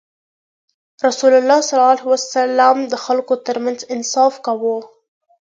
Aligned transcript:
رسول 1.07 1.33
الله 1.39 1.59
ﷺ 1.67 2.87
د 2.91 2.93
خلکو 3.05 3.33
ترمنځ 3.45 3.79
انصاف 3.95 4.33
کاوه. 4.45 4.77